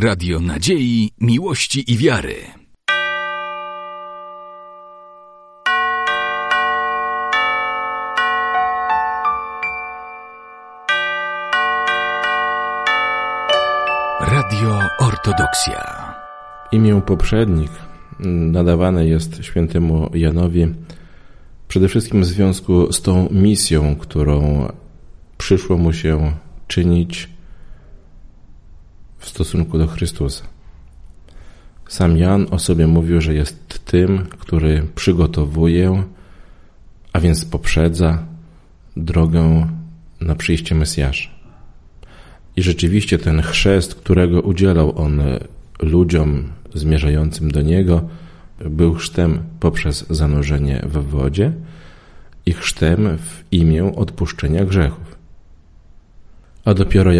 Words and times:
Radio 0.00 0.40
Nadziei, 0.40 1.10
Miłości 1.20 1.92
i 1.92 1.96
Wiary. 1.96 2.34
Radio 14.20 14.80
Ortodoksja. 14.98 16.14
Imię 16.72 17.02
poprzednik 17.06 17.70
nadawane 18.20 19.06
jest 19.06 19.44
świętemu 19.44 20.10
Janowi 20.14 20.66
przede 21.68 21.88
wszystkim 21.88 22.22
w 22.22 22.26
związku 22.26 22.92
z 22.92 23.02
tą 23.02 23.28
misją, 23.30 23.96
którą 23.96 24.68
przyszło 25.38 25.76
mu 25.76 25.92
się 25.92 26.32
czynić 26.68 27.37
w 29.18 29.28
stosunku 29.28 29.78
do 29.78 29.86
Chrystusa. 29.86 30.44
Sam 31.88 32.16
Jan 32.16 32.46
o 32.50 32.58
sobie 32.58 32.86
mówił, 32.86 33.20
że 33.20 33.34
jest 33.34 33.84
tym, 33.84 34.26
który 34.38 34.82
przygotowuje, 34.94 36.02
a 37.12 37.20
więc 37.20 37.44
poprzedza 37.44 38.24
drogę 38.96 39.66
na 40.20 40.34
przyjście 40.34 40.74
Mesjasza. 40.74 41.30
I 42.56 42.62
rzeczywiście 42.62 43.18
ten 43.18 43.42
chrzest, 43.42 43.94
którego 43.94 44.40
udzielał 44.40 44.98
on 44.98 45.22
ludziom 45.82 46.48
zmierzającym 46.74 47.50
do 47.50 47.62
Niego, 47.62 48.08
był 48.64 48.94
chrztem 48.94 49.42
poprzez 49.60 50.06
zanurzenie 50.10 50.86
w 50.86 51.10
wodzie 51.10 51.52
i 52.46 52.52
chrztem 52.52 53.18
w 53.18 53.44
imię 53.52 53.96
odpuszczenia 53.96 54.64
grzechów. 54.64 55.17
A 56.68 56.74
dopiero 56.74 57.10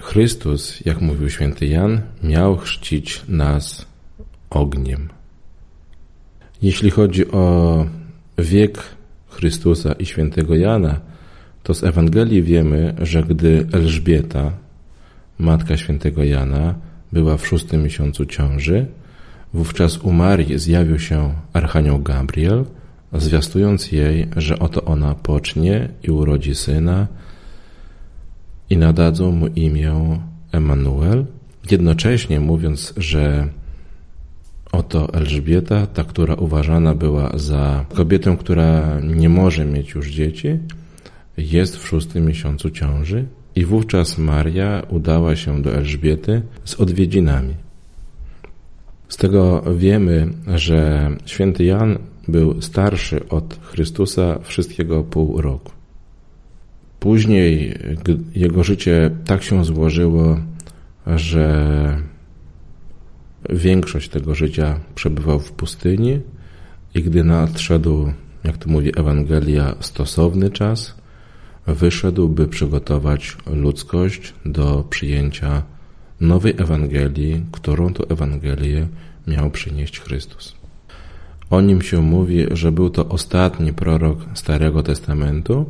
Chrystus, 0.00 0.80
jak 0.84 1.00
mówił 1.00 1.30
święty 1.30 1.66
Jan, 1.66 2.00
miał 2.22 2.56
chrzcić 2.56 3.22
nas 3.28 3.86
ogniem. 4.50 5.08
Jeśli 6.62 6.90
chodzi 6.90 7.30
o 7.30 7.86
wiek 8.38 8.78
Chrystusa 9.28 9.92
i 9.92 10.06
świętego 10.06 10.54
Jana, 10.56 11.00
to 11.62 11.74
z 11.74 11.84
Ewangelii 11.84 12.42
wiemy, 12.42 12.94
że 13.02 13.22
gdy 13.22 13.66
Elżbieta, 13.72 14.52
matka 15.38 15.76
świętego 15.76 16.24
Jana, 16.24 16.74
była 17.12 17.36
w 17.36 17.46
szóstym 17.46 17.82
miesiącu 17.82 18.26
ciąży, 18.26 18.86
wówczas 19.54 19.98
u 19.98 20.12
Marii 20.12 20.58
zjawił 20.58 20.98
się 20.98 21.34
Archanioł 21.52 21.98
Gabriel, 21.98 22.64
zwiastując 23.12 23.92
jej, 23.92 24.26
że 24.36 24.58
oto 24.58 24.84
ona 24.84 25.14
pocznie 25.14 25.88
i 26.02 26.10
urodzi 26.10 26.54
syna 26.54 27.06
i 28.74 28.76
nadadzą 28.76 29.32
mu 29.32 29.46
imię 29.46 29.94
Emanuel, 30.52 31.24
jednocześnie 31.70 32.40
mówiąc, 32.40 32.94
że 32.96 33.48
oto 34.72 35.14
Elżbieta, 35.14 35.86
ta, 35.86 36.04
która 36.04 36.34
uważana 36.34 36.94
była 36.94 37.38
za 37.38 37.84
kobietę, 37.94 38.36
która 38.36 39.00
nie 39.00 39.28
może 39.28 39.64
mieć 39.64 39.90
już 39.90 40.10
dzieci, 40.10 40.58
jest 41.36 41.76
w 41.76 41.86
szóstym 41.86 42.26
miesiącu 42.26 42.70
ciąży 42.70 43.24
i 43.56 43.64
wówczas 43.64 44.18
Maria 44.18 44.82
udała 44.88 45.36
się 45.36 45.62
do 45.62 45.74
Elżbiety 45.74 46.42
z 46.64 46.74
odwiedzinami. 46.74 47.54
Z 49.08 49.16
tego 49.16 49.62
wiemy, 49.76 50.28
że 50.54 51.10
święty 51.26 51.64
Jan 51.64 51.98
był 52.28 52.62
starszy 52.62 53.28
od 53.28 53.58
Chrystusa 53.62 54.38
wszystkiego 54.42 55.02
pół 55.02 55.40
roku. 55.40 55.73
Później 57.04 57.78
jego 58.34 58.64
życie 58.64 59.10
tak 59.24 59.42
się 59.42 59.64
złożyło, 59.64 60.38
że 61.06 62.02
większość 63.50 64.08
tego 64.08 64.34
życia 64.34 64.80
przebywał 64.94 65.40
w 65.40 65.52
pustyni 65.52 66.20
i 66.94 67.02
gdy 67.02 67.24
nadszedł, 67.24 68.12
jak 68.44 68.56
to 68.58 68.70
mówi 68.70 68.92
Ewangelia, 68.96 69.74
stosowny 69.80 70.50
czas, 70.50 70.94
wyszedł, 71.66 72.28
by 72.28 72.48
przygotować 72.48 73.36
ludzkość 73.46 74.34
do 74.44 74.84
przyjęcia 74.90 75.62
nowej 76.20 76.54
Ewangelii, 76.58 77.42
którą 77.52 77.92
to 77.92 78.10
Ewangelię 78.10 78.86
miał 79.26 79.50
przynieść 79.50 80.00
Chrystus. 80.00 80.54
O 81.50 81.60
nim 81.60 81.82
się 81.82 82.02
mówi, 82.02 82.46
że 82.50 82.72
był 82.72 82.90
to 82.90 83.08
ostatni 83.08 83.72
prorok 83.72 84.18
Starego 84.34 84.82
Testamentu, 84.82 85.66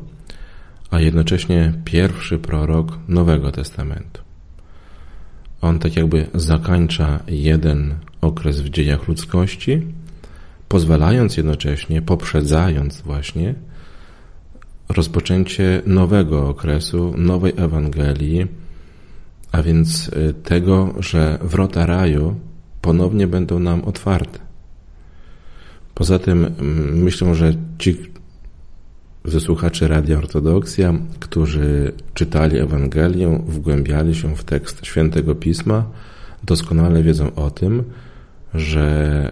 a 0.91 1.01
jednocześnie 1.01 1.73
pierwszy 1.85 2.39
prorok 2.39 2.99
Nowego 3.09 3.53
Testamentu. 3.53 4.23
On 5.61 5.79
tak 5.79 5.97
jakby 5.97 6.27
zakańcza 6.35 7.21
jeden 7.29 7.95
okres 8.21 8.61
w 8.61 8.71
dziejach 8.71 9.09
ludzkości, 9.09 9.83
pozwalając 10.69 11.37
jednocześnie, 11.37 12.03
poprzedzając 12.03 13.01
właśnie 13.01 13.55
rozpoczęcie 14.89 15.83
nowego 15.87 16.49
okresu, 16.49 17.15
nowej 17.17 17.53
Ewangelii, 17.57 18.47
a 19.53 19.63
więc 19.63 20.09
y, 20.09 20.35
tego, 20.35 20.95
że 20.99 21.39
wrota 21.43 21.87
raju 21.87 22.41
ponownie 22.81 23.27
będą 23.27 23.59
nam 23.59 23.85
otwarte. 23.85 24.39
Poza 25.95 26.19
tym 26.19 26.45
mm, 26.45 27.03
myślę, 27.03 27.35
że 27.35 27.55
ci 27.79 28.14
ze 29.25 29.41
słuchaczy 29.41 29.89
Radia 29.89 30.19
Ortodoksja, 30.19 30.95
którzy 31.21 31.93
czytali 32.15 32.59
Ewangelię, 32.59 33.43
wgłębiali 33.47 34.15
się 34.15 34.37
w 34.37 34.45
tekst 34.45 34.87
Świętego 34.87 35.35
Pisma, 35.35 35.85
doskonale 36.43 37.03
wiedzą 37.03 37.35
o 37.35 37.51
tym, 37.51 37.85
że 38.55 39.31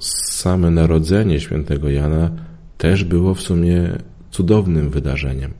same 0.00 0.70
narodzenie 0.70 1.40
świętego 1.40 1.90
Jana 1.90 2.30
też 2.78 3.04
było 3.04 3.34
w 3.34 3.40
sumie 3.40 3.98
cudownym 4.30 4.90
wydarzeniem, 4.90 5.50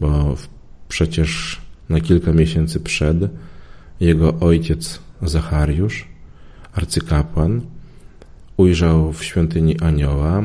bo 0.00 0.36
przecież 0.88 1.60
na 1.88 2.00
kilka 2.00 2.32
miesięcy 2.32 2.80
przed 2.80 3.16
jego 4.00 4.34
ojciec 4.40 5.00
Zachariusz, 5.22 6.08
arcykapłan, 6.72 7.60
ujrzał 8.56 9.12
w 9.12 9.24
świątyni 9.24 9.80
anioła 9.80 10.42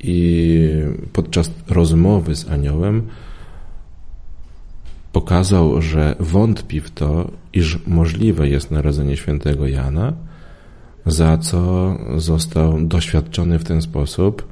i 0.00 0.68
podczas 1.12 1.50
rozmowy 1.68 2.36
z 2.36 2.48
aniołem 2.48 3.02
pokazał, 5.12 5.82
że 5.82 6.16
wątpi 6.20 6.80
w 6.80 6.90
to, 6.90 7.30
iż 7.52 7.78
możliwe 7.86 8.48
jest 8.48 8.70
narodzenie 8.70 9.16
świętego 9.16 9.68
Jana, 9.68 10.12
za 11.06 11.38
co 11.38 11.94
został 12.16 12.86
doświadczony 12.86 13.58
w 13.58 13.64
ten 13.64 13.82
sposób, 13.82 14.48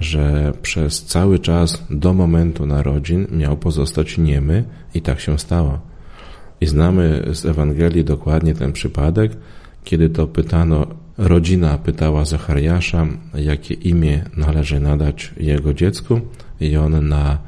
że 0.00 0.52
przez 0.62 1.04
cały 1.04 1.38
czas 1.38 1.86
do 1.90 2.12
momentu 2.12 2.66
narodzin 2.66 3.26
miał 3.30 3.56
pozostać 3.56 4.18
niemy 4.18 4.64
i 4.94 5.02
tak 5.02 5.20
się 5.20 5.38
stało. 5.38 5.78
I 6.60 6.66
znamy 6.66 7.24
z 7.32 7.46
Ewangelii 7.46 8.04
dokładnie 8.04 8.54
ten 8.54 8.72
przypadek, 8.72 9.32
kiedy 9.84 10.10
to 10.10 10.26
pytano, 10.26 10.86
rodzina 11.28 11.78
pytała 11.78 12.24
Zachariasza, 12.24 13.06
jakie 13.34 13.74
imię 13.74 14.24
należy 14.36 14.80
nadać 14.80 15.32
jego 15.36 15.74
dziecku 15.74 16.20
i 16.60 16.76
on 16.76 17.08
na 17.08 17.38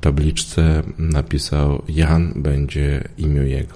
tabliczce 0.00 0.82
napisał 0.98 1.82
Jan 1.88 2.32
będzie 2.36 3.08
imię 3.18 3.40
jego. 3.40 3.74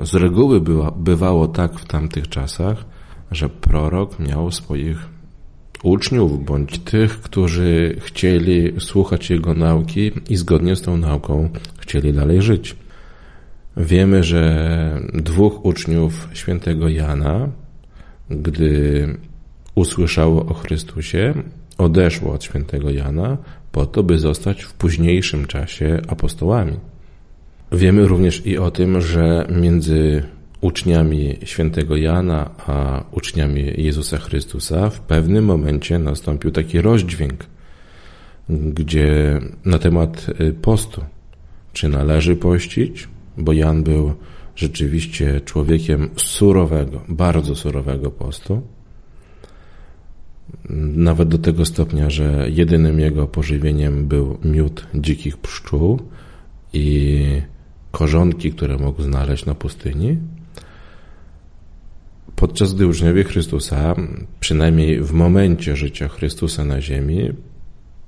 Z 0.00 0.14
reguły 0.14 0.60
była, 0.60 0.90
bywało 0.90 1.48
tak 1.48 1.78
w 1.78 1.84
tamtych 1.84 2.28
czasach, 2.28 2.84
że 3.30 3.48
prorok 3.48 4.18
miał 4.18 4.50
swoich 4.50 4.98
uczniów 5.82 6.44
bądź 6.44 6.78
tych, 6.78 7.20
którzy 7.20 7.96
chcieli 8.00 8.80
słuchać 8.80 9.30
jego 9.30 9.54
nauki 9.54 10.12
i 10.28 10.36
zgodnie 10.36 10.76
z 10.76 10.82
tą 10.82 10.96
nauką 10.96 11.48
chcieli 11.78 12.12
dalej 12.12 12.42
żyć. 12.42 12.76
Wiemy, 13.76 14.22
że 14.22 15.00
dwóch 15.14 15.64
uczniów 15.64 16.28
świętego 16.32 16.88
Jana, 16.88 17.48
gdy 18.30 19.06
usłyszało 19.74 20.46
o 20.46 20.54
Chrystusie, 20.54 21.34
odeszło 21.78 22.32
od 22.32 22.44
świętego 22.44 22.90
Jana 22.90 23.36
po 23.72 23.86
to, 23.86 24.02
by 24.02 24.18
zostać 24.18 24.62
w 24.62 24.72
późniejszym 24.72 25.46
czasie 25.46 26.00
apostołami. 26.08 26.76
Wiemy 27.72 28.08
również 28.08 28.46
i 28.46 28.58
o 28.58 28.70
tym, 28.70 29.00
że 29.00 29.46
między 29.60 30.22
uczniami 30.60 31.38
świętego 31.44 31.96
Jana 31.96 32.50
a 32.66 33.04
uczniami 33.12 33.72
Jezusa 33.76 34.18
Chrystusa 34.18 34.90
w 34.90 35.00
pewnym 35.00 35.44
momencie 35.44 35.98
nastąpił 35.98 36.50
taki 36.50 36.80
rozdźwięk, 36.80 37.44
gdzie 38.48 39.40
na 39.64 39.78
temat 39.78 40.26
y, 40.40 40.52
postu, 40.52 41.04
czy 41.72 41.88
należy 41.88 42.36
pościć, 42.36 43.08
bo 43.36 43.52
Jan 43.52 43.82
był 43.82 44.14
rzeczywiście 44.58 45.40
człowiekiem 45.40 46.10
surowego, 46.16 47.00
bardzo 47.08 47.54
surowego 47.54 48.10
postu, 48.10 48.62
nawet 50.94 51.28
do 51.28 51.38
tego 51.38 51.64
stopnia, 51.64 52.10
że 52.10 52.46
jedynym 52.50 53.00
jego 53.00 53.26
pożywieniem 53.26 54.06
był 54.06 54.38
miód 54.44 54.86
dzikich 54.94 55.36
pszczół 55.36 56.00
i 56.72 57.24
korzonki, 57.90 58.52
które 58.52 58.76
mógł 58.76 59.02
znaleźć 59.02 59.46
na 59.46 59.54
pustyni, 59.54 60.16
Podczas 62.36 62.74
gdy 62.74 62.86
uczniowie 62.86 63.24
Chrystusa, 63.24 63.94
przynajmniej 64.40 65.00
w 65.02 65.12
momencie 65.12 65.76
życia 65.76 66.08
Chrystusa 66.08 66.64
na 66.64 66.80
ziemi, 66.80 67.30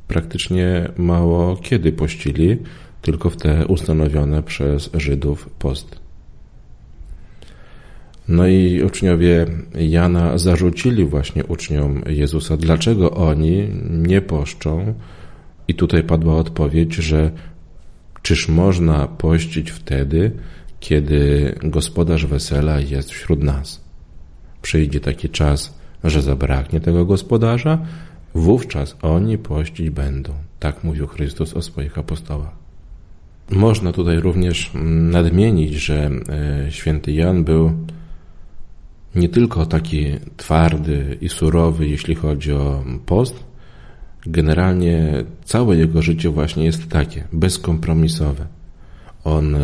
praktycznie 0.08 0.88
mało 0.96 1.56
kiedy 1.56 1.92
pościli, 1.92 2.56
tylko 3.02 3.30
w 3.30 3.36
te 3.36 3.66
ustanowione 3.66 4.42
przez 4.42 4.90
Żydów 4.94 5.50
post. 5.58 6.00
No 8.30 8.46
i 8.46 8.82
uczniowie 8.82 9.46
Jana 9.74 10.38
zarzucili 10.38 11.04
właśnie 11.04 11.44
uczniom 11.44 12.02
Jezusa, 12.06 12.56
dlaczego 12.56 13.10
oni 13.10 13.68
nie 13.90 14.20
poszczą. 14.20 14.94
I 15.68 15.74
tutaj 15.74 16.02
padła 16.02 16.36
odpowiedź, 16.36 16.94
że 16.94 17.30
czyż 18.22 18.48
można 18.48 19.08
pościć 19.08 19.70
wtedy, 19.70 20.32
kiedy 20.80 21.54
gospodarz 21.62 22.26
wesela 22.26 22.80
jest 22.80 23.10
wśród 23.10 23.42
nas. 23.42 23.84
Przyjdzie 24.62 25.00
taki 25.00 25.28
czas, 25.28 25.78
że 26.04 26.22
zabraknie 26.22 26.80
tego 26.80 27.04
gospodarza, 27.04 27.78
wówczas 28.34 28.96
oni 29.02 29.38
pościć 29.38 29.90
będą. 29.90 30.32
Tak 30.58 30.84
mówił 30.84 31.06
Chrystus 31.06 31.54
o 31.54 31.62
swoich 31.62 31.98
apostołach. 31.98 32.60
Można 33.50 33.92
tutaj 33.92 34.20
również 34.20 34.70
nadmienić, 35.10 35.74
że 35.74 36.10
e, 36.66 36.72
święty 36.72 37.12
Jan 37.12 37.44
był 37.44 37.72
nie 39.14 39.28
tylko 39.28 39.66
taki 39.66 40.06
twardy 40.36 41.18
i 41.20 41.28
surowy, 41.28 41.88
jeśli 41.88 42.14
chodzi 42.14 42.52
o 42.52 42.84
post, 43.06 43.44
generalnie 44.26 45.24
całe 45.44 45.76
jego 45.76 46.02
życie 46.02 46.30
właśnie 46.30 46.64
jest 46.64 46.88
takie, 46.88 47.24
bezkompromisowe. 47.32 48.46
On 49.24 49.56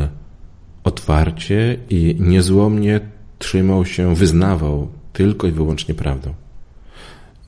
otwarcie 0.84 1.76
i 1.90 2.16
niezłomnie 2.20 3.00
trzymał 3.38 3.84
się, 3.84 4.14
wyznawał 4.14 4.88
tylko 5.12 5.46
i 5.46 5.52
wyłącznie 5.52 5.94
prawdą. 5.94 6.34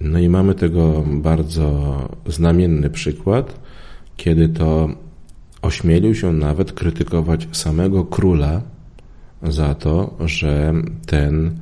No 0.00 0.18
i 0.18 0.28
mamy 0.28 0.54
tego 0.54 1.04
bardzo 1.06 1.98
znamienny 2.26 2.90
przykład, 2.90 3.60
kiedy 4.16 4.48
to 4.48 4.88
ośmielił 5.62 6.14
się 6.14 6.32
nawet 6.32 6.72
krytykować 6.72 7.48
samego 7.52 8.04
króla 8.04 8.62
za 9.42 9.74
to, 9.74 10.16
że 10.20 10.74
ten 11.06 11.58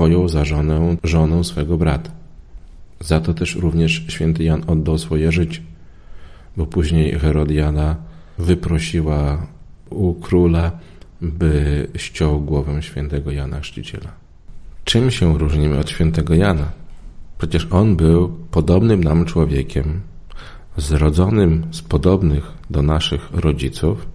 pojął 0.00 0.28
za 0.28 0.44
żonę, 0.44 0.96
żonę 1.04 1.44
swego 1.44 1.76
brata. 1.76 2.10
Za 3.00 3.20
to 3.20 3.34
też 3.34 3.56
również 3.56 4.04
święty 4.08 4.44
Jan 4.44 4.62
oddał 4.66 4.98
swoje 4.98 5.32
życie, 5.32 5.60
bo 6.56 6.66
później 6.66 7.18
Herodiana 7.18 7.96
wyprosiła 8.38 9.46
u 9.90 10.14
króla, 10.14 10.72
by 11.20 11.86
ściął 11.96 12.40
głowę 12.40 12.82
świętego 12.82 13.30
Jana 13.30 13.60
Chrzciciela. 13.60 14.10
Czym 14.84 15.10
się 15.10 15.38
różnimy 15.38 15.78
od 15.78 15.90
świętego 15.90 16.34
Jana? 16.34 16.70
Przecież 17.38 17.68
on 17.70 17.96
był 17.96 18.28
podobnym 18.50 19.04
nam 19.04 19.24
człowiekiem, 19.24 20.00
zrodzonym 20.76 21.66
z 21.70 21.82
podobnych 21.82 22.52
do 22.70 22.82
naszych 22.82 23.30
rodziców, 23.32 24.06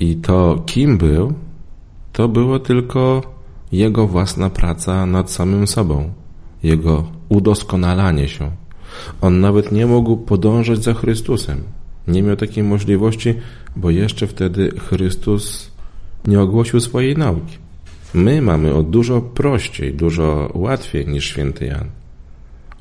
i 0.00 0.16
to, 0.16 0.62
kim 0.66 0.98
był, 0.98 1.32
to 2.12 2.28
było 2.28 2.58
tylko 2.58 3.22
jego 3.72 4.06
własna 4.06 4.50
praca 4.50 5.06
nad 5.06 5.30
samym 5.30 5.66
sobą, 5.66 6.12
jego 6.62 7.04
udoskonalanie 7.28 8.28
się. 8.28 8.50
On 9.20 9.40
nawet 9.40 9.72
nie 9.72 9.86
mógł 9.86 10.16
podążać 10.16 10.82
za 10.82 10.94
Chrystusem. 10.94 11.62
Nie 12.08 12.22
miał 12.22 12.36
takiej 12.36 12.64
możliwości, 12.64 13.34
bo 13.76 13.90
jeszcze 13.90 14.26
wtedy 14.26 14.70
Chrystus 14.70 15.70
nie 16.26 16.40
ogłosił 16.40 16.80
swojej 16.80 17.16
nauki. 17.16 17.58
My 18.14 18.42
mamy 18.42 18.74
o 18.74 18.82
dużo 18.82 19.20
prościej, 19.20 19.94
dużo 19.94 20.50
łatwiej 20.54 21.06
niż 21.06 21.24
święty 21.24 21.66
Jan. 21.66 21.88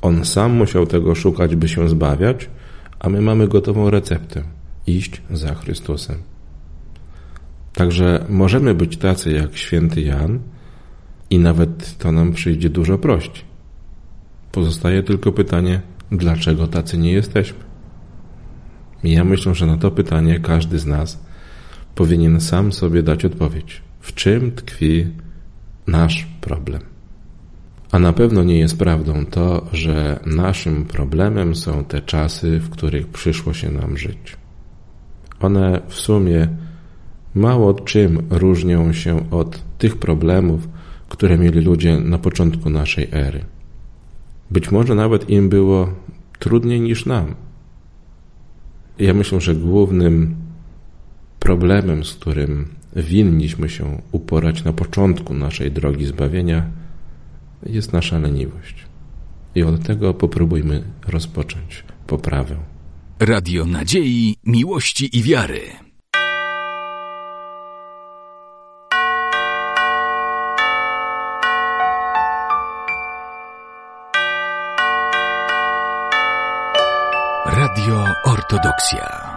On 0.01 0.25
sam 0.25 0.51
musiał 0.51 0.85
tego 0.85 1.15
szukać, 1.15 1.55
by 1.55 1.69
się 1.69 1.89
zbawiać, 1.89 2.49
a 2.99 3.09
my 3.09 3.21
mamy 3.21 3.47
gotową 3.47 3.89
receptę 3.89 4.43
iść 4.87 5.21
za 5.31 5.55
Chrystusem. 5.55 6.17
Także 7.73 8.25
możemy 8.29 8.75
być 8.75 8.97
tacy 8.97 9.31
jak 9.31 9.57
święty 9.57 10.01
Jan, 10.01 10.39
i 11.29 11.39
nawet 11.39 11.97
to 11.97 12.11
nam 12.11 12.33
przyjdzie 12.33 12.69
dużo 12.69 12.97
prościej. 12.97 13.43
Pozostaje 14.51 15.03
tylko 15.03 15.31
pytanie, 15.31 15.81
dlaczego 16.11 16.67
tacy 16.67 16.97
nie 16.97 17.11
jesteśmy? 17.11 17.59
Ja 19.03 19.23
myślę, 19.23 19.55
że 19.55 19.65
na 19.65 19.77
to 19.77 19.91
pytanie 19.91 20.39
każdy 20.39 20.79
z 20.79 20.85
nas 20.85 21.19
powinien 21.95 22.41
sam 22.41 22.73
sobie 22.73 23.03
dać 23.03 23.25
odpowiedź. 23.25 23.81
W 23.99 24.13
czym 24.13 24.51
tkwi 24.51 25.07
nasz 25.87 26.27
problem? 26.41 26.81
A 27.91 27.99
na 27.99 28.13
pewno 28.13 28.43
nie 28.43 28.59
jest 28.59 28.79
prawdą 28.79 29.25
to, 29.25 29.67
że 29.73 30.19
naszym 30.25 30.85
problemem 30.85 31.55
są 31.55 31.83
te 31.83 32.01
czasy, 32.01 32.59
w 32.59 32.69
których 32.69 33.07
przyszło 33.07 33.53
się 33.53 33.71
nam 33.71 33.97
żyć. 33.97 34.37
One 35.39 35.81
w 35.87 35.95
sumie 35.95 36.47
mało 37.35 37.73
czym 37.73 38.27
różnią 38.29 38.93
się 38.93 39.29
od 39.31 39.63
tych 39.77 39.97
problemów, 39.97 40.67
które 41.09 41.37
mieli 41.37 41.61
ludzie 41.61 41.99
na 41.99 42.17
początku 42.17 42.69
naszej 42.69 43.07
ery. 43.11 43.45
Być 44.51 44.71
może 44.71 44.95
nawet 44.95 45.29
im 45.29 45.49
było 45.49 45.93
trudniej 46.39 46.81
niż 46.81 47.05
nam. 47.05 47.35
Ja 48.99 49.13
myślę, 49.13 49.41
że 49.41 49.55
głównym 49.55 50.35
problemem, 51.39 52.05
z 52.05 52.13
którym 52.13 52.67
winniśmy 52.95 53.69
się 53.69 54.01
uporać 54.11 54.63
na 54.63 54.73
początku 54.73 55.33
naszej 55.33 55.71
drogi 55.71 56.05
zbawienia, 56.05 56.69
jest 57.65 57.93
nasza 57.93 58.19
leniwość. 58.19 58.85
I 59.55 59.63
od 59.63 59.83
tego 59.83 60.13
popróbujmy 60.13 60.83
rozpocząć 61.07 61.83
poprawę. 62.07 62.55
Radio 63.19 63.65
Nadziei, 63.65 64.35
Miłości 64.45 65.17
i 65.17 65.23
Wiary. 65.23 65.88
Ortodoksja. 78.51 79.28